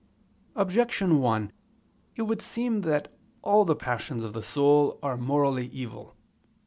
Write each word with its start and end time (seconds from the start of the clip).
Objection 0.55 1.19
1: 1.19 1.51
It 2.15 2.23
would 2.23 2.41
seem 2.41 2.81
that 2.81 3.13
all 3.43 3.65
the 3.65 3.75
passions 3.75 4.23
of 4.23 4.33
the 4.33 4.41
soul 4.41 4.97
are 5.03 5.15
morally 5.15 5.67
evil. 5.67 6.15